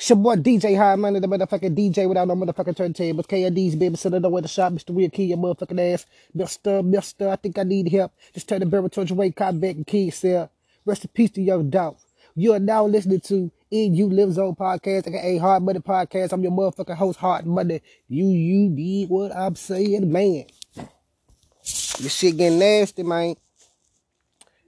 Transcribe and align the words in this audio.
It's 0.00 0.10
DJ 0.10 0.76
High 0.76 0.94
Money, 0.94 1.18
the 1.18 1.26
motherfucking 1.26 1.74
DJ 1.76 2.08
without 2.08 2.28
no 2.28 2.36
motherfucking 2.36 2.76
turntable. 2.76 3.24
KND's 3.24 3.74
baby, 3.74 3.96
sitting 3.96 4.22
where 4.22 4.42
the 4.42 4.46
shop, 4.46 4.72
Mr. 4.72 4.96
Real 4.96 5.10
Key, 5.10 5.24
your 5.24 5.38
motherfucking 5.38 5.92
ass. 5.92 6.06
Mister, 6.32 6.84
Mister, 6.84 7.28
I 7.28 7.34
think 7.34 7.58
I 7.58 7.64
need 7.64 7.88
help. 7.88 8.12
Just 8.32 8.48
turn 8.48 8.60
the 8.60 8.66
barrel 8.66 8.88
towards 8.88 9.10
your 9.10 9.16
way, 9.16 9.32
cop 9.32 9.58
back 9.58 9.74
and 9.74 9.84
key 9.84 10.10
sell. 10.10 10.52
Rest 10.86 11.04
in 11.04 11.10
peace 11.12 11.32
to 11.32 11.42
Young 11.42 11.68
Dolph. 11.68 12.06
You 12.36 12.52
are 12.52 12.60
now 12.60 12.86
listening 12.86 13.18
to 13.22 13.50
In 13.72 13.96
You 13.96 14.08
Live 14.08 14.34
Zone 14.34 14.54
podcast, 14.54 15.08
aka 15.08 15.36
Hard 15.38 15.64
Money 15.64 15.80
Podcast. 15.80 16.32
I'm 16.32 16.44
your 16.44 16.52
motherfucking 16.52 16.94
host, 16.94 17.18
Hard 17.18 17.44
Money. 17.44 17.82
You, 18.06 18.28
you 18.28 18.70
need 18.70 19.08
what 19.08 19.34
I'm 19.34 19.56
saying, 19.56 20.12
man. 20.12 20.44
This 20.76 22.14
shit 22.14 22.36
getting 22.36 22.60
nasty, 22.60 23.02
man. 23.02 23.34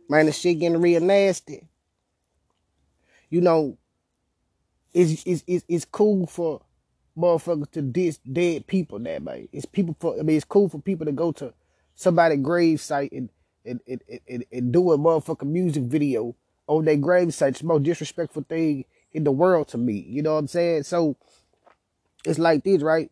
Man, 0.09 0.27
this 0.27 0.41
shit 0.41 0.59
getting 0.59 0.81
real 0.81 1.01
nasty. 1.01 1.69
You 3.29 3.43
know, 3.43 3.79
it's, 4.93 5.23
it's, 5.25 5.45
it's, 5.47 5.65
it's 5.69 5.85
cool 5.85 6.27
for 6.27 6.63
motherfuckers 7.17 7.71
to 7.73 7.83
diss 7.83 8.19
dead 8.19 8.67
people 8.67 8.98
that 9.01 9.23
man. 9.23 9.48
It's 9.53 9.67
people 9.67 9.97
for 9.98 10.19
I 10.19 10.23
mean 10.23 10.37
it's 10.37 10.45
cool 10.45 10.69
for 10.69 10.81
people 10.81 11.07
to 11.07 11.12
go 11.12 11.33
to 11.33 11.53
somebody's 11.95 12.43
grave 12.43 12.81
site 12.81 13.12
and 13.12 13.29
and, 13.65 13.81
and, 13.87 14.01
and, 14.29 14.45
and 14.51 14.73
do 14.73 14.93
a 14.93 14.98
motherfucking 14.98 15.47
music 15.47 15.83
video 15.84 16.34
on 16.67 16.84
their 16.84 16.97
grave 16.97 17.34
site. 17.34 17.51
It's 17.51 17.61
the 17.61 17.67
most 17.67 17.83
disrespectful 17.83 18.45
thing 18.48 18.84
in 19.12 19.25
the 19.25 19.33
world 19.33 19.69
to 19.69 19.79
me. 19.79 20.05
You 20.09 20.23
know 20.23 20.33
what 20.33 20.39
I'm 20.39 20.47
saying? 20.48 20.84
So 20.84 21.17
it's 22.25 22.39
like 22.39 22.65
this, 22.65 22.83
right? 22.83 23.11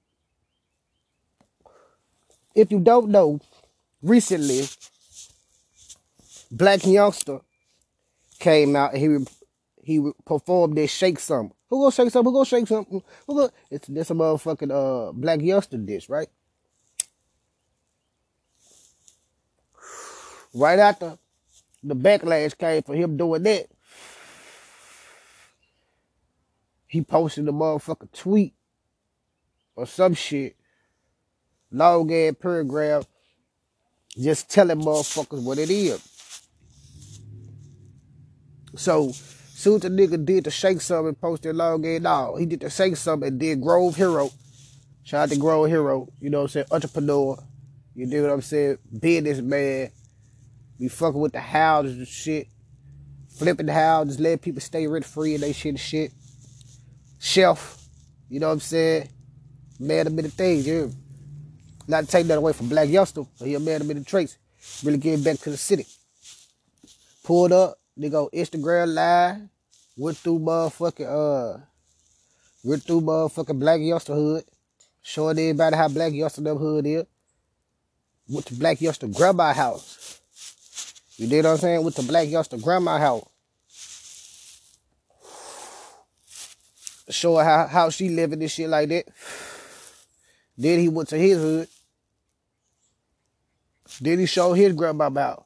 If 2.55 2.71
you 2.73 2.81
don't 2.81 3.11
know, 3.11 3.41
recently 4.03 4.63
Blac 6.55 6.83
Youngsta 6.83 7.43
came 8.39 8.75
out 8.75 8.95
and 8.95 9.03
he 9.03 9.27
he 9.89 10.13
performed 10.27 10.77
this 10.77 10.91
shake 10.91 11.19
something. 11.19 11.57
Who 11.71 11.81
gonna 11.81 11.93
shake 11.93 12.11
something? 12.11 12.31
Who 12.31 12.37
gonna 12.37 12.45
shake 12.45 12.67
something? 12.67 13.03
Who 13.27 13.35
gonna? 13.35 13.51
It's 13.71 13.89
this 13.89 14.11
a 14.11 14.15
motherfucking 14.15 14.71
uh 14.71 15.13
Blac 15.13 15.43
Youngsta 15.43 15.85
dish, 15.87 16.11
right? 16.11 16.29
Right 20.53 20.79
after 20.79 21.17
the 21.83 21.97
backlash 21.97 22.59
came 22.59 22.83
for 22.83 22.95
him 22.95 23.17
doing 23.17 23.45
that, 23.45 23.69
he 26.87 27.01
posted 27.01 27.49
a 27.49 27.53
motherfucking 27.53 28.13
tweet 28.13 28.53
or 29.75 29.87
some 29.87 30.13
shit, 30.13 30.55
long 31.73 32.13
ass 32.13 32.35
paragraph, 32.39 33.07
just 34.19 34.51
telling 34.51 34.83
motherfuckers 34.83 35.43
what 35.43 35.57
it 35.57 35.71
is. 35.71 36.03
So 38.77 39.13
Soon 39.59 39.75
as 39.75 39.81
the 39.81 39.89
nigga 39.89 40.25
did 40.25 40.45
the 40.45 40.53
shake 40.53 40.81
something 40.81 41.09
and 41.09 41.21
posted 41.21 41.57
long 41.57 41.85
ass 41.85 42.01
dog. 42.01 42.39
He 42.39 42.47
did 42.47 42.61
the 42.61 42.71
shake 42.71 42.97
something 42.97 43.27
and 43.27 43.41
did 43.41 43.61
Grove 43.61 43.97
Hero. 43.97 44.31
Shout 45.03 45.23
out 45.23 45.29
to 45.31 45.37
Grove 45.37 45.67
Hero. 45.67 46.07
You 46.21 46.31
know 46.31 46.39
what 46.39 46.45
I'm 46.45 46.49
saying? 46.51 46.67
Entrepreneur. 46.71 47.43
You 47.93 48.07
know 48.07 48.23
what 48.23 48.31
I'm 48.31 48.41
saying? 48.41 48.79
Businessman. 49.01 49.91
Be 50.79 50.87
fucking 50.87 51.21
with 51.21 51.33
the 51.33 51.41
houses 51.41 51.99
and 51.99 52.07
shit. 52.07 52.47
Flipping 53.37 53.67
the 53.67 53.73
houses, 53.73 54.21
letting 54.21 54.39
people 54.39 54.61
stay 54.61 54.87
rent 54.87 55.05
free 55.05 55.35
and 55.35 55.43
they 55.43 55.53
shit 55.53 55.71
and 55.71 55.81
shit. 55.81 56.13
Chef. 57.19 57.83
You 58.29 58.39
know 58.39 58.47
what 58.47 58.53
I'm 58.53 58.61
saying? 58.61 59.09
Man 59.81 60.07
of 60.07 60.13
many 60.13 60.29
things, 60.29 60.69
yeah. 60.69 60.87
Not 61.89 62.05
to 62.05 62.07
take 62.07 62.29
that 62.29 62.39
away 62.39 62.53
from 62.53 62.69
Blac 62.69 62.89
Youngsta, 62.93 63.27
but 63.37 63.49
he 63.49 63.57
a 63.57 63.59
man 63.59 63.81
of 63.81 63.89
many 63.89 64.05
traits. 64.05 64.39
Really 64.85 64.99
getting 64.99 65.25
back 65.25 65.39
to 65.39 65.51
the 65.51 65.57
city. 65.57 65.85
Pulled 67.25 67.51
up, 67.51 67.81
they 67.99 68.09
go 68.09 68.31
Instagram 68.33 68.95
live, 68.95 69.49
went 69.97 70.17
through 70.17 70.39
motherfucking 70.39 71.07
uh 71.07 71.61
went 72.65 72.83
through 72.85 73.01
motherfucking 73.01 73.61
Blac 73.61 73.81
Youngsta 73.81 74.15
Hood, 74.15 74.45
showing 75.03 75.39
everybody 75.39 75.77
how 75.77 75.89
Blac 75.89 76.13
Youngsta 76.13 76.45
them 76.45 76.59
hood 76.59 76.87
is. 76.87 77.05
Went 78.29 78.47
to 78.47 78.55
Blac 78.55 78.79
Youngsta 78.79 79.15
grandma 79.15 79.53
house. 79.53 80.21
You 81.17 81.27
did 81.27 81.45
what 81.45 81.53
I'm 81.53 81.59
saying? 81.59 81.85
With 81.85 81.97
the 81.97 82.03
Blac 82.03 82.31
Youngsta 82.31 82.63
grandma 82.63 82.99
house. 82.99 83.29
Showing 87.11 87.45
how, 87.45 87.67
how 87.67 87.91
she 87.91 88.11
living 88.11 88.39
this 88.39 88.53
shit 88.53 88.69
like 88.69 88.91
that. 88.91 89.07
Then 90.57 90.79
he 90.79 90.89
went 90.89 91.09
to 91.09 91.17
his 91.17 91.39
hood. 91.39 91.69
Then 94.01 94.19
he 94.19 94.27
showed 94.27 94.55
his 94.55 94.75
grandma 94.75 95.11
house. 95.11 95.45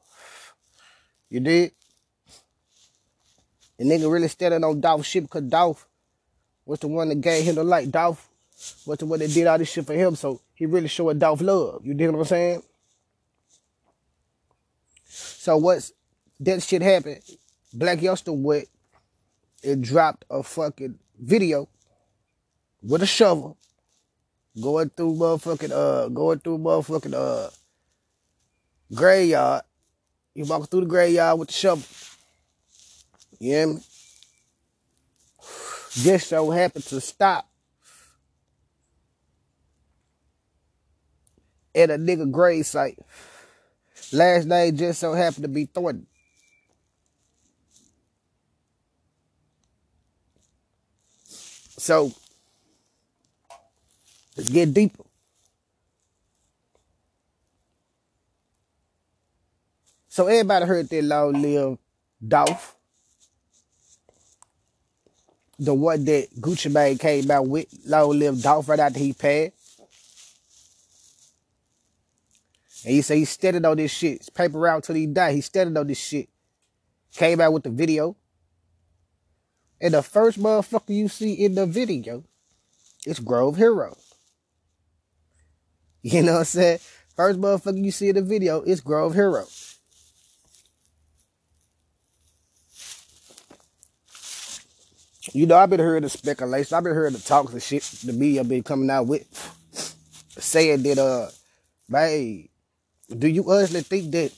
You 1.29 1.39
did? 1.39 1.71
The 3.83 3.89
nigga 3.89 4.09
really 4.09 4.29
standing 4.29 4.63
on 4.63 4.79
Dolph 4.79 5.05
shit 5.05 5.23
because 5.23 5.41
Dolph 5.43 5.85
was 6.65 6.79
the 6.79 6.87
one 6.87 7.09
that 7.09 7.19
gave 7.19 7.43
him 7.43 7.55
the 7.55 7.65
light. 7.65 7.91
Dolph 7.91 8.29
was 8.85 8.97
the 8.99 9.05
one 9.05 9.19
that 9.19 9.33
did 9.33 9.45
all 9.45 9.57
this 9.57 9.69
shit 9.69 9.85
for 9.85 9.93
him. 9.93 10.15
So 10.15 10.39
he 10.55 10.65
really 10.65 10.87
showing 10.87 11.19
Dolph 11.19 11.41
love. 11.41 11.85
You 11.85 11.93
dig 11.93 12.09
what 12.09 12.19
I'm 12.19 12.25
saying? 12.25 12.63
So 15.05 15.57
what's 15.57 15.91
that 16.39 16.63
shit 16.63 16.81
happened? 16.81 17.19
Blac 17.75 17.99
Youngsta 17.99 18.33
went 18.33 18.69
and 19.65 19.83
dropped 19.83 20.23
a 20.29 20.43
fucking 20.43 20.97
video 21.19 21.67
with 22.81 23.03
a 23.03 23.05
shovel 23.05 23.57
going 24.61 24.91
through 24.91 25.15
motherfucking 25.15 25.71
uh 25.71 26.07
going 26.07 26.39
through 26.39 26.59
motherfucking 26.59 27.13
uh 27.13 27.49
graveyard. 28.95 29.63
He 30.33 30.43
walking 30.43 30.67
through 30.67 30.81
the 30.81 30.85
graveyard 30.85 31.37
with 31.37 31.49
the 31.49 31.53
shovel. 31.53 31.83
You 33.43 33.51
hear 33.51 33.67
me? 33.67 33.81
Just 35.91 36.29
so 36.29 36.49
happened 36.49 36.85
to 36.85 37.01
stop 37.01 37.45
at 41.75 41.89
a 41.89 41.97
nigga 41.97 42.31
grave 42.31 42.65
site. 42.65 42.97
Last 44.13 44.45
name 44.45 44.77
just 44.77 45.01
so 45.01 45.11
happened 45.11 45.43
to 45.43 45.49
be 45.49 45.65
Thornton. 45.65 46.07
So 51.77 52.13
let's 54.37 54.49
get 54.49 54.73
deeper. 54.73 55.03
So 60.07 60.27
everybody 60.27 60.65
heard 60.65 60.87
that 60.87 61.03
long 61.03 61.41
live 61.41 61.77
Dolph 62.25 62.77
the 65.59 65.73
one 65.73 66.05
that 66.05 66.29
Gucci 66.39 66.71
Mane 66.71 66.97
came 66.97 67.29
out 67.29 67.47
with, 67.47 67.67
long 67.85 68.17
live 68.17 68.41
Dolph 68.41 68.69
right 68.69 68.79
after 68.79 68.99
he 68.99 69.13
passed. 69.13 69.53
And 72.85 72.93
he 72.93 73.01
said 73.01 73.17
he's 73.17 73.29
standing 73.29 73.63
on 73.65 73.77
this 73.77 73.91
shit. 73.91 74.17
It's 74.17 74.29
paper 74.29 74.59
route 74.59 74.83
till 74.83 74.95
he 74.95 75.05
died. 75.05 75.35
He's 75.35 75.45
standing 75.45 75.77
on 75.77 75.87
this 75.87 75.99
shit. 75.99 76.27
Came 77.15 77.39
out 77.39 77.53
with 77.53 77.63
the 77.63 77.69
video. 77.69 78.17
And 79.79 79.93
the 79.93 80.01
first 80.01 80.39
motherfucker 80.39 80.95
you 80.95 81.07
see 81.07 81.33
in 81.33 81.55
the 81.55 81.65
video 81.65 82.23
is 83.05 83.19
Grove 83.19 83.57
Hero. 83.57 83.97
You 86.05 86.21
know 86.21 86.33
what 86.33 86.39
I'm 86.39 86.45
saying? 86.45 86.79
First 87.15 87.39
motherfucker 87.39 87.81
you 87.81 87.89
see 87.91 88.09
in 88.09 88.15
the 88.15 88.21
video 88.21 88.61
is 88.61 88.81
Grove 88.81 89.13
Hero. 89.13 89.45
You 95.31 95.45
know, 95.45 95.55
I've 95.57 95.69
been 95.69 95.79
hearing 95.79 96.03
the 96.03 96.09
speculation. 96.09 96.75
I've 96.75 96.83
been 96.83 96.93
hearing 96.93 97.13
the 97.13 97.19
talks 97.19 97.53
and 97.53 97.63
shit 97.63 97.83
the 98.03 98.13
media 98.13 98.43
been 98.43 98.63
coming 98.63 98.89
out 98.89 99.07
with, 99.07 99.25
saying 100.37 100.83
that, 100.83 100.97
uh, 100.97 101.29
man, 101.87 102.49
do 103.17 103.27
you 103.27 103.49
honestly 103.49 103.81
think 103.81 104.11
that 104.11 104.33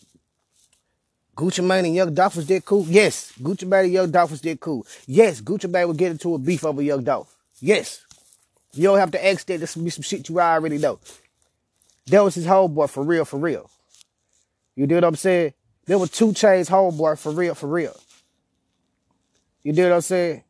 Gucci 1.35 1.66
Mane 1.66 1.85
and 1.85 1.96
Young 1.96 2.13
Dolph 2.13 2.35
was 2.35 2.46
that 2.47 2.63
cool? 2.66 2.85
Yes, 2.88 3.34
Gucci 3.41 3.68
Mane 3.68 3.85
and 3.85 3.94
Young 3.94 4.12
Dolph 4.12 4.31
was 4.31 4.41
that 4.41 4.59
cool. 4.59 4.85
Yes, 5.07 5.41
Gucci 5.41 5.69
Mane 5.69 5.88
would 5.88 5.97
get 5.97 6.12
into 6.12 6.35
a 6.35 6.38
beef 6.38 6.63
over 6.63 6.81
Young 6.81 7.03
Dolph. 7.03 7.35
Yes. 7.59 8.05
You 8.73 8.84
don't 8.84 8.99
have 8.99 9.11
to 9.11 9.26
ask 9.26 9.46
that. 9.47 9.59
This 9.59 9.76
be 9.76 9.90
some 9.90 10.03
shit 10.03 10.28
you 10.29 10.40
already 10.40 10.78
know. 10.78 10.99
That 12.08 12.23
was 12.23 12.35
his 12.35 12.46
homeboy 12.46 12.90
for 12.90 13.03
real, 13.03 13.26
for 13.26 13.37
real. 13.37 13.70
You 14.76 14.85
know 14.85 14.96
what 14.96 15.03
I'm 15.05 15.16
saying? 15.16 15.53
There 15.85 15.97
were 15.97 16.08
2 16.08 16.28
Chainz 16.28 16.70
homeboy 16.70 17.17
for 17.17 17.32
real, 17.32 17.55
for 17.55 17.67
real. 17.67 17.96
You 19.64 19.73
know 19.73 19.90
what 19.90 19.96
I'm 19.96 20.02
saying? 20.02 20.43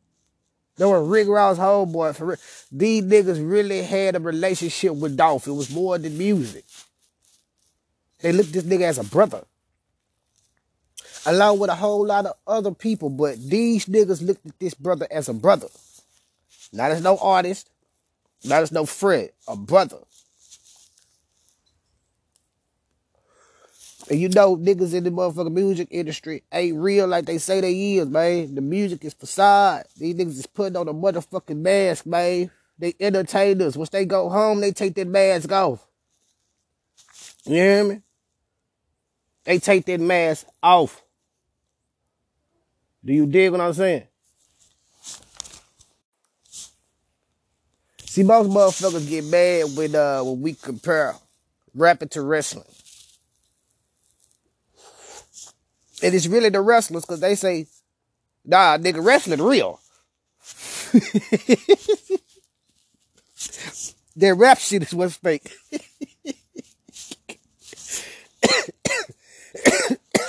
They 0.76 0.84
were 0.84 1.02
Rick 1.02 1.28
Ross 1.28 1.58
homeboy 1.58 2.14
for. 2.14 2.38
These 2.70 3.04
niggas 3.04 3.50
really 3.50 3.82
had 3.82 4.16
a 4.16 4.20
relationship 4.20 4.94
with 4.94 5.16
Dolph. 5.16 5.46
It 5.46 5.52
was 5.52 5.70
more 5.70 5.98
than 5.98 6.18
music. 6.18 6.64
They 8.20 8.32
looked 8.32 8.52
this 8.52 8.64
nigga 8.64 8.82
as 8.82 8.98
a 8.98 9.04
brother. 9.04 9.44
Along 11.24 11.58
with 11.58 11.70
a 11.70 11.74
whole 11.74 12.06
lot 12.06 12.26
of 12.26 12.36
other 12.46 12.72
people, 12.72 13.10
but 13.10 13.42
these 13.42 13.86
niggas 13.86 14.24
looked 14.24 14.46
at 14.46 14.58
this 14.58 14.74
brother 14.74 15.08
as 15.10 15.28
a 15.28 15.34
brother. 15.34 15.68
Not 16.72 16.92
as 16.92 17.02
no 17.02 17.16
artist, 17.18 17.68
not 18.44 18.62
as 18.62 18.70
no 18.70 18.86
friend, 18.86 19.30
a 19.48 19.56
brother. 19.56 19.98
And 24.08 24.20
you 24.20 24.28
know 24.28 24.56
niggas 24.56 24.94
in 24.94 25.04
the 25.04 25.10
motherfucking 25.10 25.52
music 25.52 25.88
industry 25.90 26.44
ain't 26.52 26.78
real 26.78 27.08
like 27.08 27.26
they 27.26 27.38
say 27.38 27.60
they 27.60 27.96
is, 27.96 28.06
man. 28.06 28.54
The 28.54 28.60
music 28.60 29.04
is 29.04 29.14
facade. 29.14 29.86
These 29.96 30.14
niggas 30.14 30.38
is 30.38 30.46
putting 30.46 30.76
on 30.76 30.88
a 30.88 30.94
motherfucking 30.94 31.56
mask, 31.56 32.06
man. 32.06 32.50
They 32.78 32.94
entertainers. 33.00 33.76
Once 33.76 33.90
they 33.90 34.04
go 34.04 34.28
home, 34.28 34.60
they 34.60 34.70
take 34.70 34.94
that 34.94 35.08
mask 35.08 35.50
off. 35.50 35.86
You 37.44 37.54
hear 37.54 37.84
me? 37.84 38.02
They 39.44 39.58
take 39.58 39.86
that 39.86 40.00
mask 40.00 40.46
off. 40.62 41.02
Do 43.04 43.12
you 43.12 43.26
dig 43.26 43.52
what 43.52 43.60
I'm 43.60 43.72
saying? 43.72 44.06
See, 48.04 48.22
most 48.22 48.50
motherfuckers 48.50 49.08
get 49.08 49.24
mad 49.24 49.76
when 49.76 49.94
uh 49.94 50.24
when 50.24 50.40
we 50.40 50.54
compare 50.54 51.14
rapping 51.74 52.08
to 52.10 52.22
wrestling. 52.22 52.64
And 56.02 56.14
it's 56.14 56.26
really 56.26 56.50
the 56.50 56.60
wrestlers 56.60 57.04
because 57.04 57.20
they 57.20 57.34
say, 57.34 57.66
nah, 58.44 58.76
nigga, 58.76 59.04
wrestling 59.04 59.42
real. 59.42 59.80
Their 64.16 64.34
rap 64.34 64.58
shit 64.58 64.82
is 64.82 64.94
what's 64.94 65.16
fake. 65.16 65.50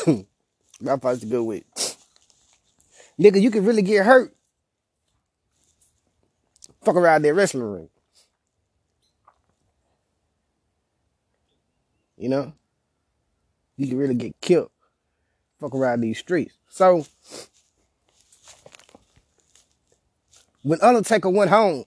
My 0.82 0.98
part's 0.98 1.24
a 1.24 1.26
good 1.26 1.44
week. 1.44 1.66
Nigga, 3.20 3.42
you 3.42 3.50
can 3.50 3.66
really 3.66 3.82
get 3.82 4.06
hurt. 4.06 4.34
Fuck 6.84 6.96
around 6.96 7.24
that 7.24 7.34
wrestling 7.34 7.64
ring. 7.64 7.90
You 12.18 12.30
know? 12.30 12.54
You 13.78 13.88
can 13.88 13.98
really 13.98 14.16
get 14.16 14.40
killed. 14.42 14.72
Fuck 15.60 15.74
around 15.74 16.02
these 16.02 16.20
streets. 16.20 16.54
So, 16.70 17.06
when 20.62 20.82
Undertaker 20.82 21.30
went 21.30 21.50
home, 21.50 21.86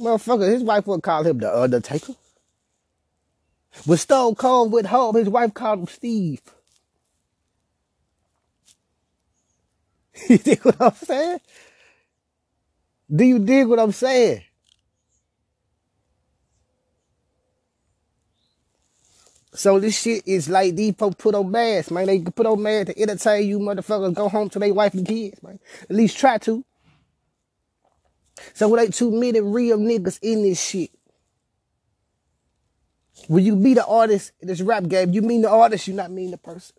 motherfucker, 0.00 0.48
his 0.48 0.62
wife 0.62 0.86
would 0.86 1.02
call 1.02 1.24
him 1.24 1.38
the 1.38 1.54
Undertaker. 1.54 2.14
When 3.86 3.98
Stone 3.98 4.34
Cold 4.36 4.70
went 4.72 4.86
home, 4.86 5.16
his 5.16 5.28
wife 5.28 5.54
called 5.54 5.80
him 5.80 5.86
Steve. 5.86 6.40
You 10.28 10.38
dig 10.38 10.64
what 10.64 10.76
I'm 10.80 10.94
saying? 10.94 11.40
Do 13.14 13.24
you 13.24 13.38
dig 13.38 13.66
what 13.66 13.80
I'm 13.80 13.92
saying? 13.92 14.42
So 19.54 19.78
this 19.78 20.00
shit 20.00 20.26
is 20.26 20.48
like 20.48 20.76
these 20.76 20.94
folks 20.94 21.16
put 21.16 21.34
on 21.34 21.50
masks, 21.50 21.90
man. 21.90 22.06
They 22.06 22.20
put 22.20 22.46
on 22.46 22.62
masks 22.62 22.94
to 22.94 23.00
entertain 23.00 23.46
you 23.46 23.58
motherfuckers, 23.58 24.14
go 24.14 24.28
home 24.28 24.48
to 24.50 24.58
their 24.58 24.72
wife 24.72 24.94
and 24.94 25.06
kids, 25.06 25.42
man. 25.42 25.58
At 25.82 25.96
least 25.96 26.18
try 26.18 26.38
to. 26.38 26.64
So 28.54 28.68
when 28.68 28.80
ain't 28.80 28.94
too 28.94 29.10
many 29.10 29.40
real 29.40 29.78
niggas 29.78 30.18
in 30.22 30.42
this 30.42 30.62
shit. 30.62 30.90
When 33.28 33.44
you 33.44 33.54
be 33.54 33.74
the 33.74 33.86
artist 33.86 34.32
in 34.40 34.48
this 34.48 34.62
rap 34.62 34.88
game, 34.88 35.12
you 35.12 35.22
mean 35.22 35.42
the 35.42 35.50
artist, 35.50 35.86
you 35.86 35.94
not 35.94 36.10
mean 36.10 36.30
the 36.30 36.38
person. 36.38 36.76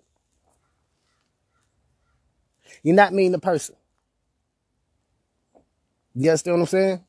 You 2.82 2.94
not 2.94 3.14
mean 3.14 3.32
the 3.32 3.40
person. 3.40 3.76
You 6.16 6.32
understand 6.32 6.58
what 6.58 6.62
I'm 6.62 6.68
saying? 6.68 7.06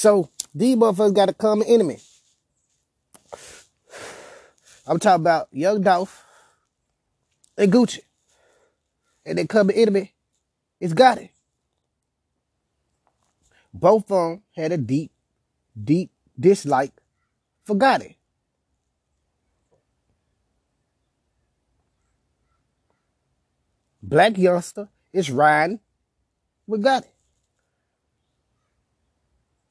So 0.00 0.30
these 0.54 0.76
motherfuckers 0.76 1.14
got 1.14 1.28
a 1.28 1.34
common 1.34 1.68
enemy. 1.68 1.98
I'm 4.86 4.98
talking 4.98 5.20
about 5.20 5.48
Young 5.52 5.82
Dolph 5.82 6.24
and 7.58 7.70
Gucci. 7.70 8.00
And 9.26 9.36
their 9.36 9.46
common 9.46 9.76
enemy 9.76 10.14
is 10.80 10.94
Gotti. 10.94 11.28
Both 13.74 14.10
of 14.10 14.30
them 14.30 14.42
had 14.56 14.72
a 14.72 14.78
deep, 14.78 15.12
deep 15.84 16.10
dislike 16.38 16.94
for 17.64 17.76
Gotti. 17.76 18.14
Blac 24.02 24.36
Youngsta 24.36 24.88
is 25.12 25.30
riding 25.30 25.78
with 26.66 26.82
Gotti. 26.82 27.19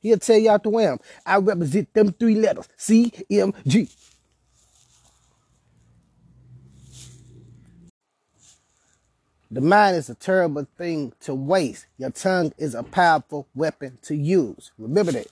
He'll 0.02 0.18
tell 0.18 0.38
you 0.38 0.52
out 0.52 0.64
the 0.64 0.70
wham. 0.70 0.98
I 1.26 1.38
represent 1.38 1.94
them 1.94 2.14
three 2.14 2.36
letters. 2.36 2.68
C-M-G. 2.78 3.90
The 9.52 9.62
mind 9.62 9.96
is 9.98 10.10
a 10.10 10.16
terrible 10.16 10.68
thing 10.78 11.14
to 11.22 11.34
waste. 11.34 11.88
Your 11.98 12.12
tongue 12.12 12.54
is 12.58 12.76
a 12.76 12.84
powerful 12.84 13.48
weapon 13.56 13.98
to 14.04 14.16
use. 14.16 14.72
Remember 14.78 15.12
that. 15.12 15.28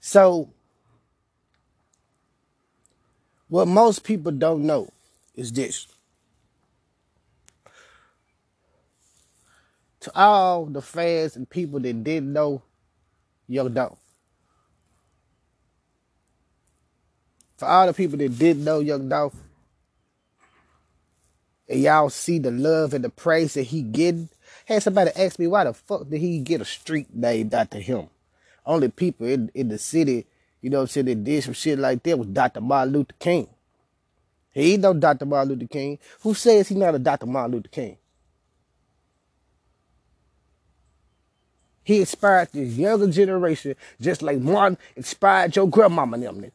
So, 0.00 0.50
what 3.48 3.68
most 3.68 4.04
people 4.04 4.32
don't 4.32 4.66
know 4.66 4.90
is 5.34 5.52
this. 5.52 5.86
To 10.00 10.12
all 10.14 10.66
the 10.66 10.82
fans 10.82 11.36
and 11.36 11.48
people 11.48 11.80
that 11.80 12.04
didn't 12.04 12.32
know 12.32 12.62
Young 13.48 13.72
Dolph. 13.72 13.98
For 17.56 17.66
all 17.66 17.86
the 17.86 17.94
people 17.94 18.18
that 18.18 18.38
didn't 18.38 18.64
know 18.64 18.80
Young 18.80 19.08
Dolph, 19.08 19.34
and 21.68 21.80
y'all 21.80 22.10
see 22.10 22.38
the 22.38 22.50
love 22.50 22.92
and 22.92 23.04
the 23.04 23.08
praise 23.08 23.54
that 23.54 23.62
he 23.64 23.82
getting. 23.82 24.28
Had 24.66 24.82
somebody 24.82 25.10
ask 25.16 25.38
me 25.38 25.46
why 25.46 25.64
the 25.64 25.72
fuck 25.72 26.08
did 26.08 26.20
he 26.20 26.40
get 26.40 26.60
a 26.60 26.64
street 26.64 27.08
named 27.14 27.54
after 27.54 27.78
him? 27.78 28.08
Only 28.66 28.88
people 28.88 29.26
in, 29.26 29.50
in 29.54 29.68
the 29.68 29.78
city, 29.78 30.26
you 30.60 30.70
know 30.70 30.78
what 30.78 30.82
I'm 30.82 30.88
saying, 30.88 31.06
that 31.06 31.24
did 31.24 31.44
some 31.44 31.54
shit 31.54 31.78
like 31.78 32.02
that 32.02 32.18
was 32.18 32.28
Dr. 32.28 32.60
Martin 32.60 32.92
Luther 32.92 33.14
King. 33.18 33.48
He 34.54 34.74
ain't 34.74 34.82
no 34.82 34.94
Dr. 34.94 35.26
Martin 35.26 35.54
Luther 35.54 35.68
King. 35.68 35.98
Who 36.22 36.34
says 36.34 36.68
he 36.68 36.76
not 36.76 36.94
a 36.94 37.00
Dr. 37.00 37.26
Martin 37.26 37.52
Luther 37.56 37.68
King? 37.68 37.98
He 41.84 42.00
inspired 42.00 42.50
this 42.52 42.74
younger 42.74 43.08
generation 43.08 43.76
just 44.00 44.22
like 44.22 44.40
Martin 44.40 44.78
inspired 44.96 45.54
your 45.56 45.68
grandmama 45.68 46.14
and 46.14 46.24
them 46.24 46.40
nigga. 46.42 46.52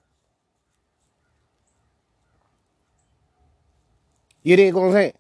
You 4.44 4.56
dig 4.56 4.74
what 4.74 4.84
I'm 4.86 4.94
saying? 4.94 5.14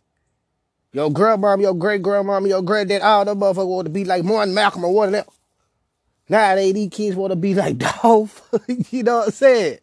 Your 0.94 1.12
grandmama, 1.12 1.62
your 1.62 1.76
great 1.76 2.02
grandmama, 2.02 2.48
your 2.48 2.64
granddad, 2.64 3.02
all 3.04 3.26
them 3.26 3.40
motherfuckers 3.40 3.68
want 3.68 3.86
to 3.86 3.92
be 3.92 4.06
like 4.06 4.24
Martin 4.24 4.54
Malcolm 4.56 4.86
or 4.86 4.94
one 4.94 5.10
of 5.10 5.14
them. 5.14 5.26
Nowadays, 6.30 6.74
these 6.74 6.90
kids 6.90 7.16
want 7.16 7.32
to 7.32 7.36
be 7.36 7.56
like 7.56 7.78
Dolph. 8.04 8.50
you 8.92 9.04
know 9.04 9.20
what 9.20 9.28
I'm 9.28 9.32
saying? 9.34 9.80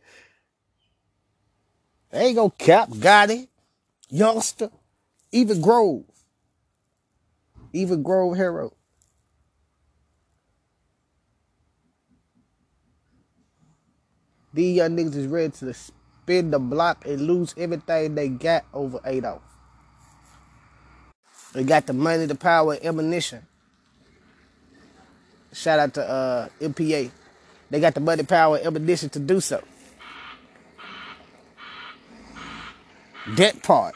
They 2.16 2.28
ain't 2.28 2.36
gonna 2.36 2.50
cap 2.56 2.88
Gotti, 2.88 3.46
Youngsta, 4.10 4.70
even 5.32 5.60
Grove. 5.60 6.04
Even 7.74 8.02
Grove 8.02 8.38
Hero. 8.38 8.72
These 14.54 14.76
young 14.76 14.96
niggas 14.96 15.14
is 15.14 15.26
ready 15.26 15.50
to 15.58 15.74
spin 15.74 16.50
the 16.50 16.58
block 16.58 17.04
and 17.04 17.20
lose 17.20 17.54
everything 17.58 18.14
they 18.14 18.30
got 18.30 18.64
over 18.72 18.98
8 19.04 19.20
0. 19.20 19.42
They 21.52 21.64
got 21.64 21.84
the 21.84 21.92
money, 21.92 22.24
the 22.24 22.34
power, 22.34 22.76
and 22.76 22.84
ammunition. 22.86 23.46
Shout 25.52 25.78
out 25.78 25.92
to 25.92 26.08
uh, 26.08 26.48
MPA. 26.62 27.10
They 27.68 27.78
got 27.78 27.92
the 27.92 28.00
money, 28.00 28.22
power, 28.22 28.56
and 28.56 28.68
ammunition 28.68 29.10
to 29.10 29.18
do 29.18 29.38
so. 29.38 29.62
That 33.28 33.62
part. 33.62 33.94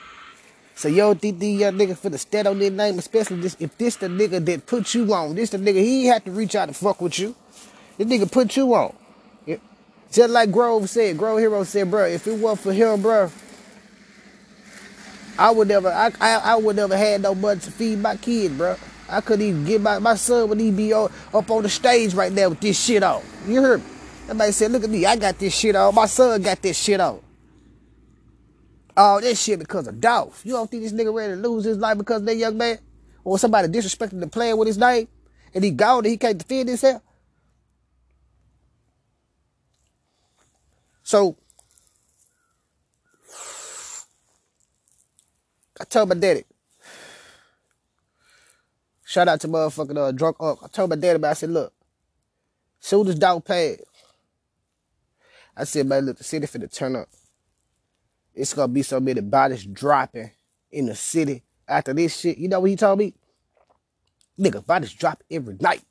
So 0.75 0.89
yo 0.89 1.13
these 1.15 1.35
young 1.61 1.75
niggas 1.75 1.99
finna 1.99 2.19
stand 2.19 2.49
on 2.49 2.59
their 2.59 2.71
name, 2.71 2.99
especially 2.99 3.41
this 3.41 3.57
if 3.61 3.77
this 3.77 3.97
the 3.97 4.09
nigga 4.09 4.45
that 4.45 4.67
put 4.67 4.95
you 4.95 5.13
on. 5.13 5.35
This 5.35 5.51
the 5.51 5.59
nigga, 5.59 5.75
he 5.75 6.07
have 6.07 6.25
to 6.25 6.31
reach 6.31 6.55
out 6.55 6.69
and 6.69 6.77
fuck 6.77 7.01
with 7.01 7.19
you. 7.19 7.37
This 7.99 8.09
nigga 8.09 8.31
put 8.31 8.57
you 8.57 8.75
on. 8.75 8.95
It- 9.47 9.61
just 10.11 10.31
like 10.31 10.51
Grove 10.51 10.89
said, 10.89 11.19
Grove 11.19 11.39
Hero 11.39 11.63
said, 11.65 11.91
bro, 11.91 12.07
if 12.07 12.27
it 12.27 12.33
wasn't 12.39 12.61
for 12.61 12.73
him, 12.73 13.03
bro, 13.03 13.31
I 15.39 15.51
would 15.51 15.69
never, 15.69 15.89
I, 15.89 16.11
I, 16.21 16.35
I 16.37 16.57
would 16.57 16.77
never 16.77 16.97
had 16.97 17.23
no 17.23 17.35
money 17.35 17.61
to 17.61 17.71
feed 17.71 17.99
my 17.99 18.17
kid, 18.17 18.57
bro. 18.59 18.77
I 19.09 19.21
couldn't 19.21 19.47
even 19.47 19.65
get 19.65 19.81
my, 19.81 19.99
my 19.99 20.15
son 20.15 20.49
would 20.49 20.61
even 20.61 20.77
be 20.77 20.93
on, 20.93 21.13
up 21.33 21.51
on 21.51 21.63
the 21.63 21.69
stage 21.69 22.15
right 22.15 22.33
now 22.33 22.49
with 22.49 22.61
this 22.61 22.83
shit 22.83 23.03
on. 23.03 23.23
You 23.47 23.63
heard 23.63 23.81
me? 23.81 23.87
Somebody 24.27 24.53
said, 24.53 24.73
look 24.73 24.85
at 24.85 24.91
me, 24.91 25.05
I 25.07 25.17
got 25.17 25.39
this 25.39 25.55
shit 25.55 25.77
on. 25.77 25.95
My 25.95 26.07
son 26.07 26.41
got 26.43 26.63
this 26.63 26.79
shit 26.79 27.01
on. 27.01 27.21
All 29.01 29.19
this 29.19 29.43
shit 29.43 29.59
because 29.59 29.87
of 29.87 29.99
Dolph. 29.99 30.43
You 30.45 30.53
don't 30.53 30.71
think 30.71 30.83
this 30.83 30.93
nigga 30.93 31.15
ready 31.15 31.33
to 31.33 31.41
lose 31.41 31.65
his 31.65 31.79
life 31.79 31.97
because 31.97 32.21
of 32.21 32.27
that 32.27 32.37
young 32.37 32.59
man? 32.59 32.79
Or 33.25 33.39
somebody 33.39 33.67
disrespecting 33.69 34.21
the 34.21 34.27
player 34.27 34.55
with 34.55 34.69
his 34.69 34.77
name? 34.77 35.09
And 35.55 35.65
he 35.65 35.71
gone 35.71 36.01
and 36.05 36.09
he 36.09 36.19
can't 36.19 36.37
defend 36.37 36.69
himself? 36.69 37.01
So 41.03 41.39
I 45.81 45.85
told 45.85 46.11
my 46.11 46.15
daddy. 46.15 46.45
Shout 49.07 49.29
out 49.29 49.41
to 49.41 49.49
motherfucking 49.49 49.97
uh, 49.97 50.13
drunk 50.13 50.37
uncle. 50.41 50.67
I 50.67 50.69
told 50.69 50.91
my 50.91 50.97
daddy 50.97 51.17
about 51.17 51.31
I 51.31 51.33
said, 51.33 51.49
look, 51.49 51.73
soon 52.81 53.09
as 53.09 53.19
dog 53.19 53.47
paid, 53.47 53.81
I 55.57 55.65
said, 55.65 55.87
man, 55.87 56.05
look, 56.05 56.19
the 56.19 56.25
city 56.25 56.47
finna 56.47 56.71
turn 56.71 56.97
up. 56.97 57.09
It's 58.35 58.55
gonna 58.55 58.69
be 58.69 58.83
so 58.83 59.01
many 59.01 59.21
bodies 59.21 59.65
dropping 59.65 60.31
in 60.71 60.87
the 60.87 60.95
city 60.95 61.43
after 61.69 61.93
this 61.93 62.19
shit. 62.19 62.39
You 62.39 62.49
know 62.49 62.61
what 62.61 62.71
he 62.71 62.77
told 62.77 62.99
me? 62.99 63.15
Nigga, 64.39 64.65
bodies 64.65 64.93
drop 64.93 65.23
every 65.31 65.57
night. 65.61 65.83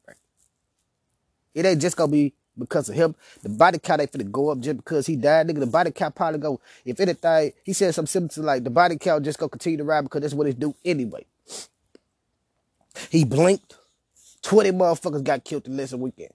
It 1.54 1.66
ain't 1.66 1.82
just 1.82 1.98
gonna 1.98 2.12
be 2.12 2.34
because 2.58 2.90
of 2.90 2.96
him. 2.96 3.16
The 3.42 3.50
body 3.50 3.80
count 3.80 4.02
ain't 4.02 4.12
finna 4.12 4.30
go 4.32 4.50
up 4.50 4.60
just 4.60 4.78
because 4.78 5.08
he 5.08 5.16
died. 5.16 5.48
Nigga, 5.48 5.60
the 5.60 5.68
body 5.68 5.92
count 5.92 6.16
probably 6.16 6.40
go, 6.40 6.60
if 6.86 7.00
anything, 7.00 7.54
he 7.64 7.74
said 7.74 7.96
some 7.96 8.08
symptoms 8.08 8.46
like 8.46 8.64
the 8.64 8.70
body 8.70 8.98
count 8.98 9.24
just 9.24 9.40
gonna 9.40 9.50
continue 9.50 9.78
to 9.78 9.84
rise 9.84 10.04
because 10.04 10.22
that's 10.22 10.34
what 10.34 10.48
it 10.48 10.60
do 10.60 10.76
anyway. 10.84 11.26
He 13.10 13.24
blinked. 13.24 13.76
20 14.42 14.72
motherfuckers 14.72 15.24
got 15.24 15.44
killed 15.44 15.68
in 15.68 15.78
less 15.78 15.92
a 15.92 15.98
weekend. 15.98 16.32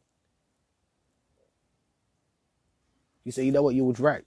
You 3.24 3.32
say, 3.32 3.44
you 3.44 3.52
know 3.52 3.62
what, 3.62 3.74
you 3.74 3.84
was 3.84 3.98
right. 3.98 4.24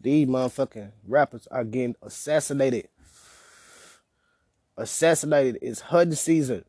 These 0.00 0.26
motherfucking 0.26 0.92
rappers 1.06 1.46
are 1.48 1.64
getting 1.64 1.96
assassinated. 2.02 2.88
Assassinated. 4.76 5.58
It's 5.60 5.80
hunting 5.80 6.14
season. 6.14 6.64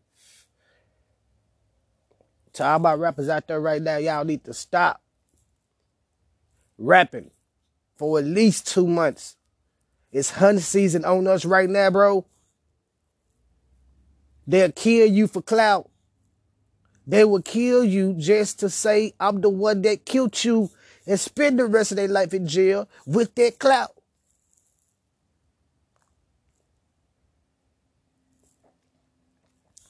To 2.54 2.66
all 2.66 2.80
my 2.80 2.94
rappers 2.94 3.30
out 3.30 3.48
there 3.48 3.62
right 3.62 3.82
now, 3.82 3.98
y'all 3.98 4.26
need 4.26 4.44
to 4.44 4.54
stop 4.54 5.02
rapping 6.78 7.32
for 7.96 8.20
at 8.20 8.26
least 8.26 8.68
two 8.68 8.88
months. 8.88 9.38
It's 10.12 10.32
hunting 10.32 10.60
season 10.60 11.06
on 11.06 11.26
us 11.28 11.46
right 11.46 11.70
now, 11.70 11.90
bro. 11.90 12.26
They'll 14.46 14.74
kill 14.74 15.08
you 15.08 15.28
for 15.28 15.42
clout. 15.42 15.90
They 17.08 17.24
will 17.24 17.42
kill 17.42 17.86
you 17.86 18.14
just 18.14 18.60
to 18.60 18.70
say, 18.70 19.14
I'm 19.20 19.40
the 19.40 19.50
one 19.50 19.84
that 19.84 20.06
killed 20.06 20.44
you 20.44 20.70
and 21.08 21.20
spend 21.20 21.60
the 21.60 21.66
rest 21.66 21.92
of 21.92 21.98
their 21.98 22.08
life 22.08 22.34
in 22.34 22.48
jail 22.48 22.88
with 23.06 23.34
that 23.36 23.60
clout. 23.60 23.92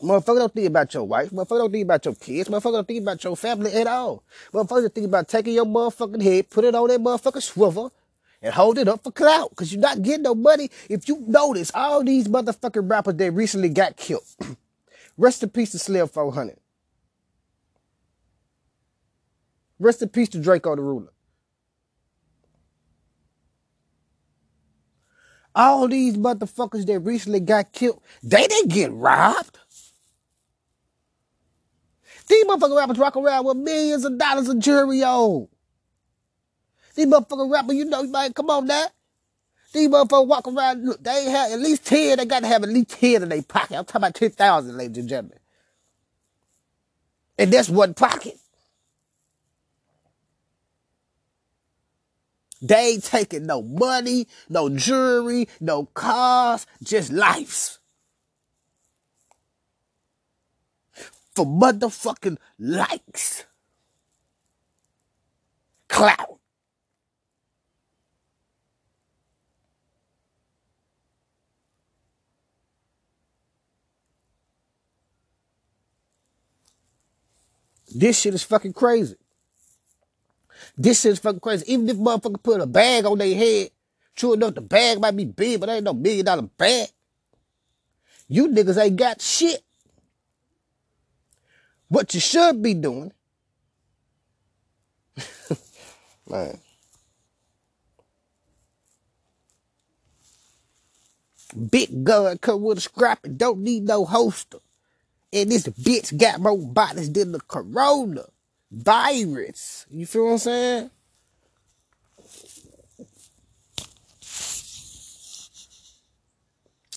Motherfucker 0.02 0.40
don't 0.40 0.54
think 0.54 0.68
about 0.68 0.94
your 0.94 1.04
wife. 1.04 1.30
Motherfucker 1.30 1.60
don't 1.60 1.72
think 1.72 1.84
about 1.84 2.06
your 2.06 2.16
kids. 2.16 2.50
Motherfucker 2.50 2.74
don't 2.74 2.88
think 2.88 3.02
about 3.04 3.24
your 3.24 3.38
family 3.38 3.72
at 3.74 3.86
all. 3.86 4.24
Motherfucker 4.52 4.82
don't 4.82 4.96
think 4.96 5.08
about 5.08 5.28
taking 5.28 5.54
your 5.54 5.66
motherfucking 5.66 6.24
head, 6.24 6.50
put 6.50 6.66
it 6.66 6.74
on 6.74 6.88
that 6.88 7.00
motherfucking 7.00 7.44
swivel, 7.44 7.94
and 8.42 8.54
hold 8.54 8.80
it 8.80 8.88
up 8.88 9.04
for 9.04 9.12
clout. 9.12 9.56
Cause 9.56 9.72
you're 9.72 9.82
not 9.82 10.02
getting 10.02 10.24
no 10.24 10.34
money. 10.34 10.72
If 10.90 11.08
you 11.08 11.24
notice, 11.28 11.72
all 11.76 12.04
these 12.04 12.28
motherfucking 12.28 12.90
rappers 12.90 13.16
that 13.16 13.32
recently 13.32 13.70
got 13.70 13.96
killed. 13.96 14.26
Rest 15.18 15.44
in 15.44 15.50
peace 15.50 15.72
to 15.72 15.80
Slim 15.80 16.08
400. 16.08 16.58
Rest 19.82 20.02
in 20.04 20.10
peace 20.10 20.30
to 20.30 20.40
Draco 20.40 20.76
the 20.76 20.82
Ruler. 20.84 21.12
All 25.56 25.88
these 25.88 26.18
motherfuckers 26.18 26.86
that 26.86 27.00
recently 27.00 27.42
got 27.42 27.74
killed, 27.74 28.02
they 28.24 28.48
didn't 28.48 28.72
get 28.72 28.94
robbed. 28.94 29.58
These 32.28 32.46
motherfucking 32.46 32.78
rappers 32.78 32.98
rock 33.00 33.18
around 33.18 33.46
with 33.46 33.58
millions 33.58 34.06
of 34.06 34.18
dollars 34.18 34.48
of 34.50 34.60
jewelry 34.60 35.04
on. 35.04 35.48
These 36.96 37.08
motherfucking 37.08 37.52
rappers, 37.52 37.76
you 37.76 37.86
know, 37.86 38.04
man, 38.04 38.34
come 38.34 38.50
on 38.50 38.68
now. 38.68 38.86
These 39.74 39.90
motherfuckers 39.90 40.28
walk 40.28 40.48
around, 40.48 40.86
look, 40.86 41.04
they 41.04 41.26
have 41.26 41.52
at 41.54 41.60
least 41.60 41.86
10, 41.86 42.18
they 42.18 42.26
got 42.26 42.42
to 42.42 42.48
have 42.48 42.64
at 42.64 42.70
least 42.70 42.90
10 43.00 43.24
in 43.24 43.30
their 43.30 43.42
pocket. 43.42 43.78
I'm 43.78 43.86
talking 43.86 44.02
about 44.02 44.16
10,000, 44.16 44.78
ladies 44.78 44.98
and 44.98 45.10
gentlemen. 45.10 45.40
And 47.38 47.52
that's 47.54 47.70
one 47.70 47.94
pocket. 47.96 48.38
They 52.62 52.90
ain't 52.94 53.04
taking 53.06 53.46
no 53.48 53.62
money, 53.64 54.28
no 54.50 54.70
jewelry, 54.70 55.48
no 55.62 55.88
cars, 55.88 56.68
just 56.84 57.12
lives. 57.12 57.80
For 61.36 61.46
motherfucking 61.46 62.38
likes. 62.60 63.46
Clout. 65.90 66.40
This 77.96 78.22
shit 78.22 78.34
is 78.34 78.44
fucking 78.44 78.74
crazy. 78.74 79.16
This 80.78 81.02
shit's 81.02 81.20
fucking 81.20 81.40
crazy. 81.42 81.72
Even 81.74 81.90
if 81.90 81.98
motherfucker 81.98 82.44
put 82.44 82.62
a 82.62 82.66
bag 82.68 83.06
on 83.06 83.18
their 83.20 83.36
head, 83.36 83.72
true 84.16 84.34
enough, 84.34 84.56
the 84.56 84.62
bag 84.62 85.00
might 85.02 85.16
be 85.16 85.26
big, 85.26 85.60
but 85.60 85.70
ain't 85.70 85.86
no 85.86 85.94
million 85.94 86.26
dollar 86.26 86.44
bag. 86.44 86.90
You 88.30 88.48
niggas 88.50 88.82
ain't 88.84 88.98
got 88.98 89.22
shit. 89.22 89.64
What 91.90 92.14
you 92.14 92.20
should 92.20 92.62
be 92.64 92.74
doing, 92.74 93.14
man. 96.30 96.60
Big 101.70 102.04
gun 102.04 102.38
come 102.40 102.64
with 102.64 102.80
a 102.80 102.82
scrap 102.82 103.26
and 103.26 103.38
don't 103.38 103.60
need 103.60 103.84
no 103.84 104.06
holster. 104.06 104.60
And 105.34 105.52
this 105.52 105.64
bitch 105.68 106.18
got 106.18 106.42
more 106.42 106.58
bodies 106.58 107.12
than 107.12 107.34
the 107.34 107.42
corona 107.42 108.26
virus. 108.72 109.86
You 109.90 110.06
feel 110.06 110.26
what 110.26 110.32
I'm 110.32 110.38
saying? 110.38 110.92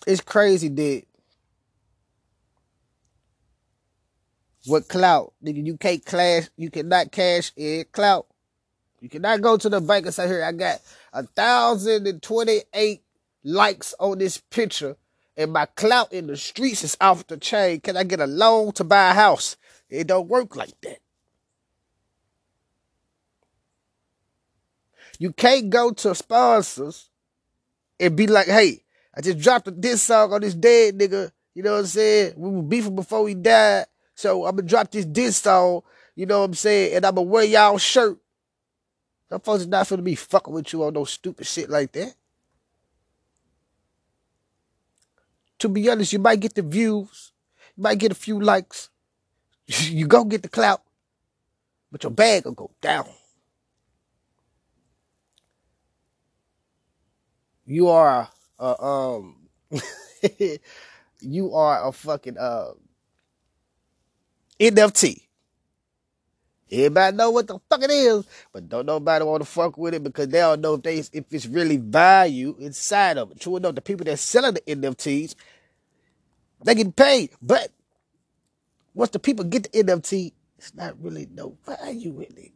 It's 0.06 0.20
crazy 0.20 0.68
that 0.68 1.02
with 4.66 4.88
clout, 4.88 5.32
nigga, 5.42 5.66
you 5.66 5.76
can't 5.76 6.04
cash, 6.04 6.48
you 6.56 6.70
cannot 6.70 7.10
cash 7.10 7.52
in 7.56 7.84
clout. 7.92 8.26
You 9.00 9.08
cannot 9.08 9.40
go 9.42 9.56
to 9.56 9.68
the 9.68 9.80
bank 9.80 10.06
and 10.06 10.14
say, 10.14 10.26
here, 10.26 10.44
I 10.44 10.52
got 10.52 10.80
a 11.12 11.22
thousand 11.22 12.06
and 12.06 12.22
twenty-eight 12.22 13.02
likes 13.42 13.94
on 13.98 14.18
this 14.18 14.38
picture 14.38 14.96
and 15.36 15.52
my 15.52 15.66
clout 15.66 16.12
in 16.12 16.26
the 16.26 16.36
streets 16.36 16.84
is 16.84 16.96
off 17.00 17.26
the 17.26 17.36
chain. 17.36 17.80
Can 17.80 17.96
I 17.96 18.04
get 18.04 18.20
a 18.20 18.26
loan 18.26 18.72
to 18.72 18.84
buy 18.84 19.10
a 19.10 19.14
house? 19.14 19.56
It 19.90 20.06
don't 20.06 20.28
work 20.28 20.56
like 20.56 20.80
that. 20.82 20.98
You 25.18 25.32
can't 25.32 25.70
go 25.70 25.92
to 25.92 26.14
sponsors 26.14 27.10
and 28.00 28.16
be 28.16 28.26
like, 28.26 28.46
hey, 28.46 28.84
I 29.14 29.20
just 29.20 29.38
dropped 29.38 29.80
this 29.80 30.02
song 30.02 30.32
on 30.32 30.40
this 30.40 30.54
dead 30.54 30.98
nigga. 30.98 31.30
You 31.54 31.62
know 31.62 31.72
what 31.72 31.80
I'm 31.80 31.86
saying? 31.86 32.34
We 32.36 32.50
were 32.50 32.62
beefing 32.62 32.96
before 32.96 33.28
he 33.28 33.34
died. 33.34 33.86
So 34.14 34.46
I'm 34.46 34.56
gonna 34.56 34.68
drop 34.68 34.90
this 34.90 35.04
diss 35.04 35.38
song, 35.38 35.82
you 36.14 36.26
know 36.26 36.40
what 36.40 36.46
I'm 36.46 36.54
saying? 36.54 36.96
And 36.96 37.04
I'm 37.04 37.14
gonna 37.14 37.28
wear 37.28 37.44
y'all 37.44 37.78
shirt. 37.78 38.18
Some 39.28 39.40
folks 39.40 39.62
is 39.62 39.66
not 39.66 39.88
gonna 39.88 40.02
be 40.02 40.14
fucking 40.14 40.54
with 40.54 40.72
you 40.72 40.84
on 40.84 40.94
no 40.94 41.04
stupid 41.04 41.46
shit 41.46 41.68
like 41.68 41.92
that. 41.92 42.14
To 45.60 45.68
be 45.68 45.88
honest, 45.90 46.12
you 46.12 46.18
might 46.18 46.40
get 46.40 46.54
the 46.54 46.62
views, 46.62 47.32
you 47.76 47.82
might 47.82 47.98
get 47.98 48.12
a 48.12 48.16
few 48.16 48.40
likes, 48.40 48.90
you 49.66 50.06
go 50.06 50.24
get 50.24 50.42
the 50.42 50.48
clout, 50.48 50.82
but 51.90 52.02
your 52.02 52.10
bag 52.10 52.44
will 52.44 52.52
go 52.52 52.70
down. 52.80 53.08
You 57.66 57.88
are 57.88 58.28
a, 58.58 58.82
um 58.84 59.36
you 61.20 61.54
are 61.54 61.88
a 61.88 61.92
fucking 61.92 62.38
uh 62.38 62.72
NFT. 64.60 65.22
Everybody 66.72 67.16
know 67.16 67.30
what 67.30 67.46
the 67.48 67.58
fuck 67.70 67.82
it 67.84 67.90
is, 67.90 68.26
but 68.52 68.68
don't 68.68 68.86
nobody 68.86 69.24
want 69.24 69.42
to 69.42 69.48
fuck 69.48 69.78
with 69.78 69.94
it 69.94 70.04
because 70.04 70.28
they 70.28 70.40
don't 70.40 70.60
know 70.62 70.74
if 70.74 70.82
they 70.82 70.98
if 70.98 71.24
it's 71.32 71.46
really 71.46 71.78
value 71.78 72.56
inside 72.60 73.18
of 73.18 73.30
it. 73.32 73.40
True 73.40 73.56
enough, 73.56 73.74
the 73.76 73.82
people 73.82 74.04
that 74.06 74.18
selling 74.18 74.54
the 74.54 74.62
NFTs, 74.62 75.34
they 76.64 76.74
get 76.76 76.96
paid, 76.96 77.30
but 77.42 77.68
Once 78.94 79.10
the 79.10 79.20
people 79.20 79.44
get 79.46 79.64
the 79.72 79.84
NFT, 79.84 80.32
it's 80.58 80.74
not 80.74 81.00
really 81.02 81.28
no 81.32 81.56
value 81.66 82.20
in 82.20 82.36
it. 82.38 82.52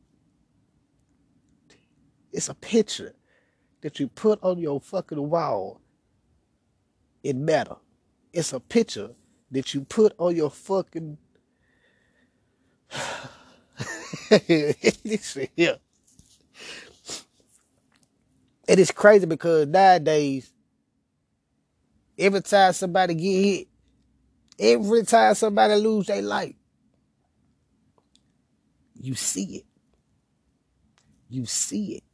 It's 2.33 2.49
a 2.49 2.55
picture 2.55 3.15
that 3.81 4.01
you 4.01 4.09
put 4.09 4.43
on 4.43 4.59
your 4.59 4.81
fucking 4.81 5.31
wall. 5.31 5.81
It 7.23 7.37
matter. 7.37 7.77
It's 8.33 8.53
a 8.53 8.61
picture 8.61 9.11
that 9.51 9.75
you 9.75 9.83
put 9.83 10.15
on 10.19 10.37
your 10.37 10.51
fucking 10.51 11.19
here. 14.31 14.75
It 18.69 18.79
is 18.79 18.91
crazy 18.91 19.27
because 19.27 19.67
nowadays, 19.67 20.53
every 22.19 22.43
time 22.43 22.73
somebody 22.75 23.15
get 23.15 23.45
hit, 23.45 23.69
every 24.59 25.05
time 25.05 25.35
somebody 25.35 25.75
lose 25.77 26.07
their 26.07 26.21
life, 26.21 26.55
you 29.01 29.15
see 29.15 29.57
it. 29.59 29.65
You 31.31 31.47
see 31.47 31.97
it. 31.97 32.05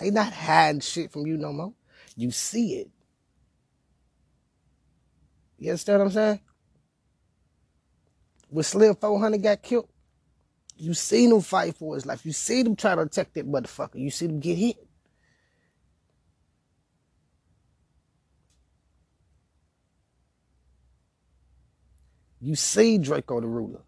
They 0.00 0.10
not 0.10 0.32
hiding 0.32 0.80
shit 0.80 1.12
from 1.12 1.26
you 1.26 1.36
no 1.36 1.52
more. 1.52 1.74
You 2.16 2.30
see 2.30 2.76
it. 2.76 2.90
You 5.58 5.70
understand 5.70 5.98
what 5.98 6.04
I'm 6.06 6.10
saying? 6.12 6.40
When 8.48 8.64
Slim 8.64 8.94
400 8.94 9.42
got 9.42 9.62
killed, 9.62 9.88
you 10.76 10.94
seen 10.94 11.30
him 11.30 11.42
fight 11.42 11.76
for 11.76 11.94
his 11.94 12.06
life. 12.06 12.24
You 12.24 12.32
seen 12.32 12.66
him 12.66 12.76
try 12.76 12.94
to 12.94 13.02
attack 13.02 13.34
that 13.34 13.46
motherfucker. 13.46 13.96
You 13.96 14.10
see 14.10 14.24
him 14.24 14.40
get 14.40 14.56
hit. 14.56 14.76
You 22.40 22.54
see 22.54 22.96
Draco 22.96 23.42
the 23.42 23.46
ruler 23.46 23.82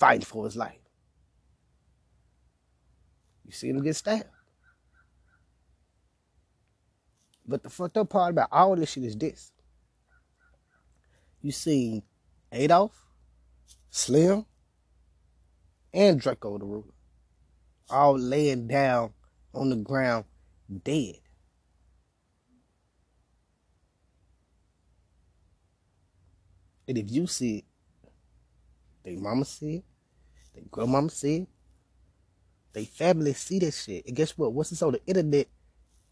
fighting 0.00 0.24
for 0.24 0.44
his 0.44 0.56
life. 0.56 0.80
You 3.46 3.52
see 3.52 3.68
him 3.68 3.80
get 3.82 3.94
stabbed. 3.94 4.24
But 7.50 7.64
the 7.64 7.68
fucked 7.68 7.96
up 7.96 8.08
part 8.10 8.30
about 8.30 8.48
all 8.52 8.76
this 8.76 8.92
shit 8.92 9.02
is 9.02 9.16
this. 9.16 9.50
You 11.42 11.50
see 11.50 12.04
Adolph, 12.52 13.04
Slim, 13.90 14.46
and 15.92 16.20
Draco 16.20 16.58
the 16.58 16.64
ruler 16.64 16.94
all 17.88 18.16
laying 18.16 18.68
down 18.68 19.12
on 19.52 19.70
the 19.70 19.76
ground 19.76 20.26
dead. 20.84 21.16
And 26.86 26.96
if 26.98 27.10
you 27.10 27.26
see 27.26 27.58
it, 27.58 27.64
they 29.02 29.16
mama 29.16 29.44
see 29.44 29.76
it, 29.76 29.84
they 30.54 30.62
grandmama 30.70 31.10
see 31.10 31.36
it, 31.38 31.48
they 32.72 32.84
family 32.84 33.32
see 33.32 33.58
that 33.58 33.74
shit. 33.74 34.06
And 34.06 34.14
guess 34.14 34.38
what? 34.38 34.52
Once 34.52 34.70
it's 34.70 34.82
on 34.82 34.92
the 34.92 35.04
internet, 35.06 35.48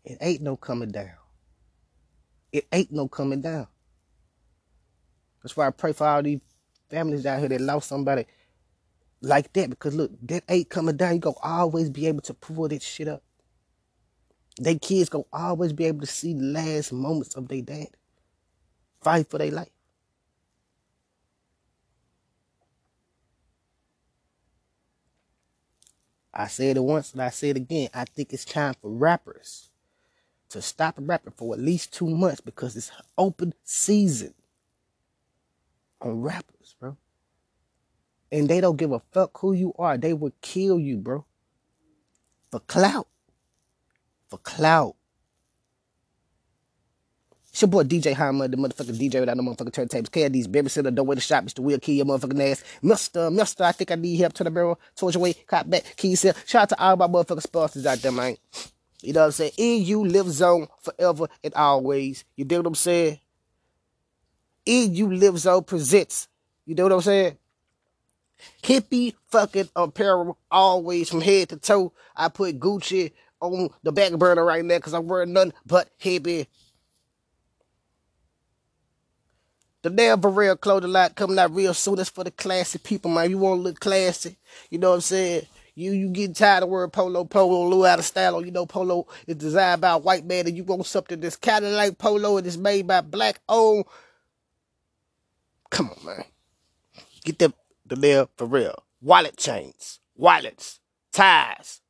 it 0.04 0.18
ain't 0.20 0.42
no 0.42 0.56
coming 0.56 0.90
down. 0.90 1.17
It 2.52 2.66
ain't 2.72 2.92
no 2.92 3.08
coming 3.08 3.40
down. 3.42 3.66
That's 5.42 5.56
why 5.56 5.66
I 5.66 5.70
pray 5.70 5.92
for 5.92 6.06
all 6.06 6.22
these 6.22 6.40
families 6.90 7.26
out 7.26 7.40
here 7.40 7.48
that 7.48 7.60
lost 7.60 7.88
somebody 7.88 8.26
like 9.22 9.52
that. 9.54 9.70
Because 9.70 9.94
look, 9.94 10.12
that 10.22 10.44
ain't 10.48 10.70
coming 10.70 10.96
down. 10.96 11.14
You 11.14 11.20
gonna 11.20 11.36
always 11.42 11.90
be 11.90 12.06
able 12.06 12.22
to 12.22 12.34
pull 12.34 12.68
this 12.68 12.82
shit 12.82 13.08
up. 13.08 13.22
They 14.60 14.76
kids 14.78 15.08
gonna 15.08 15.24
always 15.32 15.72
be 15.72 15.84
able 15.84 16.00
to 16.00 16.06
see 16.06 16.34
the 16.34 16.42
last 16.42 16.92
moments 16.92 17.36
of 17.36 17.48
their 17.48 17.62
dad. 17.62 17.88
Fight 19.02 19.30
for 19.30 19.38
their 19.38 19.52
life. 19.52 19.68
I 26.34 26.48
said 26.48 26.76
it 26.76 26.84
once 26.84 27.12
and 27.12 27.22
I 27.22 27.30
say 27.30 27.50
it 27.50 27.56
again. 27.56 27.88
I 27.94 28.04
think 28.04 28.32
it's 28.32 28.44
time 28.44 28.74
for 28.80 28.90
rappers 28.90 29.70
to 30.50 30.62
stop 30.62 30.94
rapping 30.98 31.32
for 31.36 31.54
at 31.54 31.60
least 31.60 31.92
two 31.92 32.08
months 32.08 32.40
because 32.40 32.76
it's 32.76 32.90
open 33.16 33.54
season 33.64 34.34
on 36.00 36.20
rappers, 36.20 36.76
bro. 36.80 36.96
And 38.30 38.48
they 38.48 38.60
don't 38.60 38.76
give 38.76 38.92
a 38.92 39.00
fuck 39.12 39.38
who 39.38 39.52
you 39.52 39.74
are. 39.78 39.96
They 39.96 40.12
will 40.12 40.32
kill 40.42 40.78
you, 40.78 40.98
bro. 40.98 41.24
For 42.50 42.60
clout. 42.60 43.08
For 44.28 44.38
clout. 44.38 44.96
It's 47.50 47.62
your 47.62 47.68
boy 47.70 47.82
DJ 47.82 48.14
Hammer, 48.14 48.46
the 48.46 48.56
motherfucking 48.56 48.98
DJ 48.98 49.20
without 49.20 49.36
no 49.36 49.42
motherfucking 49.42 49.72
turntables. 49.72 50.10
KD's 50.10 50.46
babysitter, 50.46 50.94
don't 50.94 51.06
wait 51.06 51.16
to 51.16 51.20
shop, 51.20 51.44
Mr. 51.44 51.60
Will, 51.60 51.78
kill 51.80 51.94
your 51.94 52.06
motherfucking 52.06 52.52
ass. 52.52 52.62
Mister, 52.82 53.30
Mister, 53.30 53.64
I 53.64 53.72
think 53.72 53.90
I 53.90 53.94
need 53.96 54.16
help. 54.18 54.34
Turn 54.34 54.44
the 54.44 54.50
barrel 54.50 54.78
towards 54.94 55.16
your 55.16 55.22
way, 55.22 55.32
cop 55.32 55.68
back, 55.68 55.96
keys 55.96 56.22
here. 56.22 56.34
Shout 56.46 56.62
out 56.62 56.68
to 56.68 56.80
all 56.80 56.96
my 56.96 57.06
motherfucking 57.08 57.42
sponsors 57.42 57.86
out 57.86 57.98
there, 57.98 58.12
man. 58.12 58.36
You 59.02 59.12
know 59.12 59.20
what 59.20 59.26
I'm 59.26 59.32
saying? 59.32 59.52
EU 59.58 60.00
Live 60.04 60.30
Zone 60.30 60.66
forever 60.82 61.28
and 61.44 61.54
always. 61.54 62.24
You 62.36 62.44
dig 62.44 62.58
what 62.58 62.66
I'm 62.66 62.74
saying? 62.74 63.20
EU 64.66 65.08
Live 65.08 65.38
Zone 65.38 65.64
presents. 65.64 66.28
You 66.66 66.74
know 66.74 66.84
what 66.84 66.92
I'm 66.92 67.00
saying? 67.00 67.38
Hippie 68.62 69.14
fucking 69.28 69.68
apparel 69.74 70.38
always 70.50 71.08
from 71.08 71.20
head 71.20 71.48
to 71.50 71.56
toe. 71.56 71.92
I 72.16 72.28
put 72.28 72.58
Gucci 72.58 73.12
on 73.40 73.70
the 73.82 73.92
back 73.92 74.12
burner 74.12 74.44
right 74.44 74.64
now 74.64 74.76
because 74.76 74.94
I'm 74.94 75.06
wearing 75.06 75.32
nothing 75.32 75.52
but 75.64 75.88
hippie 75.98 76.46
The 79.82 79.90
damn 79.90 80.20
real 80.20 80.56
clothing 80.56 80.90
line 80.90 81.10
coming 81.10 81.38
out 81.38 81.54
real 81.54 81.72
soon. 81.72 81.96
That's 81.96 82.10
for 82.10 82.24
the 82.24 82.32
classy 82.32 82.78
people, 82.78 83.10
man. 83.10 83.30
You 83.30 83.38
want 83.38 83.58
to 83.58 83.62
look 83.62 83.80
classy. 83.80 84.36
You 84.70 84.78
know 84.78 84.90
what 84.90 84.96
I'm 84.96 85.00
saying? 85.02 85.46
You 85.78 85.92
you 85.92 86.08
getting 86.08 86.34
tired 86.34 86.64
of 86.64 86.70
wearing 86.70 86.90
polo, 86.90 87.24
polo, 87.24 87.62
a 87.62 87.68
little 87.68 87.84
out 87.84 88.00
of 88.00 88.04
style. 88.04 88.44
You 88.44 88.50
know, 88.50 88.66
polo 88.66 89.06
is 89.28 89.36
designed 89.36 89.80
by 89.80 89.90
a 89.90 89.98
white 89.98 90.24
man, 90.24 90.48
and 90.48 90.56
you 90.56 90.64
want 90.64 90.84
something 90.86 91.20
that's 91.20 91.36
kind 91.36 91.64
of 91.64 91.70
like 91.70 91.98
polo 91.98 92.36
and 92.36 92.44
it's 92.44 92.56
made 92.56 92.88
by 92.88 93.00
black 93.00 93.40
owned. 93.48 93.84
Come 95.70 95.90
on, 95.90 96.04
man. 96.04 96.24
Get 97.24 97.38
the 97.38 97.52
the 97.86 97.94
there 97.94 98.26
for 98.36 98.46
real. 98.46 98.82
Wallet 99.00 99.36
chains, 99.36 100.00
wallets, 100.16 100.80
ties, 101.12 101.80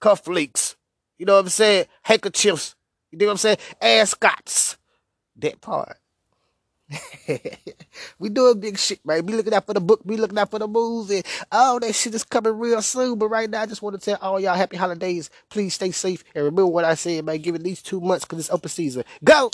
cuff 0.00 0.26
links. 0.26 0.74
You 1.16 1.26
know 1.26 1.34
what 1.34 1.44
I'm 1.44 1.48
saying? 1.48 1.86
Handkerchiefs. 2.02 2.74
You 3.12 3.18
know 3.18 3.26
what 3.26 3.32
I'm 3.32 3.38
saying? 3.38 3.58
Ascots. 3.80 4.76
That 5.36 5.60
part. 5.60 5.98
we 8.18 8.28
doing 8.28 8.60
big 8.60 8.78
shit, 8.78 9.04
man. 9.04 9.26
We 9.26 9.34
looking 9.34 9.54
out 9.54 9.66
for 9.66 9.74
the 9.74 9.80
book. 9.80 10.00
We 10.04 10.16
looking 10.16 10.38
out 10.38 10.50
for 10.50 10.58
the 10.58 10.68
movie. 10.68 11.22
All 11.50 11.80
that 11.80 11.94
shit 11.94 12.14
is 12.14 12.24
coming 12.24 12.56
real 12.58 12.80
soon. 12.82 13.18
But 13.18 13.28
right 13.28 13.50
now, 13.50 13.62
I 13.62 13.66
just 13.66 13.82
want 13.82 14.00
to 14.00 14.04
tell 14.04 14.18
all 14.20 14.38
y'all 14.40 14.54
happy 14.54 14.76
holidays. 14.76 15.30
Please 15.50 15.74
stay 15.74 15.90
safe 15.90 16.22
and 16.34 16.44
remember 16.44 16.66
what 16.66 16.84
I 16.84 16.94
said, 16.94 17.24
man. 17.24 17.38
Give 17.38 17.54
it 17.54 17.60
at 17.60 17.64
least 17.64 17.86
two 17.86 18.00
months 18.00 18.24
because 18.24 18.38
it's 18.38 18.50
open 18.50 18.68
season. 18.68 19.04
Go! 19.24 19.50